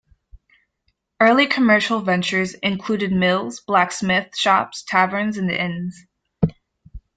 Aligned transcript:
Early 1.19 1.45
commercial 1.45 1.99
ventures 2.01 2.55
included 2.55 3.11
mills, 3.11 3.59
blacksmith 3.59 4.35
shops, 4.35 4.81
taverns, 4.81 5.37
and 5.37 5.51
inns. 5.51 6.07